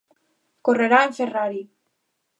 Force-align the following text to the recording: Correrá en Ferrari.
Correrá 0.65 0.99
en 1.05 1.13
Ferrari. 1.17 1.63